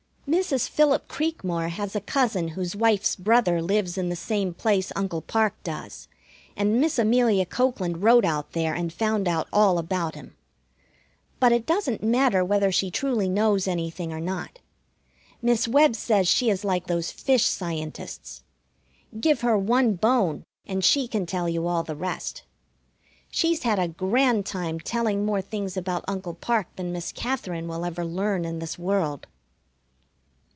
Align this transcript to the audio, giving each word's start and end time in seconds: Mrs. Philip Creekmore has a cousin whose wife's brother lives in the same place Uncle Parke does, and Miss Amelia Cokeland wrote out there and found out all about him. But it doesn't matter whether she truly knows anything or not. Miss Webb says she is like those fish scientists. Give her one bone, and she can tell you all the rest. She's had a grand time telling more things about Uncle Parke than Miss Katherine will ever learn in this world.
Mrs. 0.29 0.69
Philip 0.69 1.09
Creekmore 1.09 1.67
has 1.67 1.93
a 1.93 1.99
cousin 1.99 2.49
whose 2.49 2.73
wife's 2.73 3.17
brother 3.17 3.61
lives 3.61 3.97
in 3.97 4.07
the 4.07 4.15
same 4.15 4.53
place 4.53 4.89
Uncle 4.95 5.21
Parke 5.21 5.61
does, 5.61 6.07
and 6.55 6.79
Miss 6.79 6.97
Amelia 6.97 7.45
Cokeland 7.45 8.01
wrote 8.01 8.23
out 8.23 8.53
there 8.53 8.73
and 8.73 8.93
found 8.93 9.27
out 9.27 9.49
all 9.51 9.77
about 9.77 10.15
him. 10.15 10.37
But 11.41 11.51
it 11.51 11.65
doesn't 11.65 12.01
matter 12.01 12.45
whether 12.45 12.71
she 12.71 12.89
truly 12.89 13.27
knows 13.27 13.67
anything 13.67 14.13
or 14.13 14.21
not. 14.21 14.59
Miss 15.41 15.67
Webb 15.67 15.97
says 15.97 16.29
she 16.29 16.49
is 16.49 16.63
like 16.63 16.87
those 16.87 17.11
fish 17.11 17.43
scientists. 17.43 18.41
Give 19.19 19.41
her 19.41 19.57
one 19.57 19.95
bone, 19.95 20.43
and 20.65 20.81
she 20.81 21.09
can 21.09 21.25
tell 21.25 21.49
you 21.49 21.67
all 21.67 21.83
the 21.83 21.93
rest. 21.95 22.43
She's 23.29 23.63
had 23.63 23.79
a 23.79 23.89
grand 23.89 24.45
time 24.45 24.79
telling 24.79 25.25
more 25.25 25.41
things 25.41 25.75
about 25.75 26.05
Uncle 26.07 26.35
Parke 26.35 26.73
than 26.77 26.93
Miss 26.93 27.11
Katherine 27.11 27.67
will 27.67 27.83
ever 27.83 28.05
learn 28.05 28.45
in 28.45 28.59
this 28.59 28.79
world. 28.79 29.27